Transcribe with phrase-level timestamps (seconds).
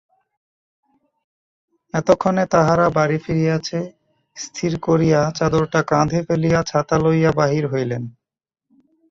[1.93, 3.79] এতক্ষণে তাহারা বাড়ি ফিরিয়াছে
[4.37, 8.03] স্থির করিয়া চাদরটা কাঁধে ফেলিয়া ছাতা লইয়া বাহির হইলেন।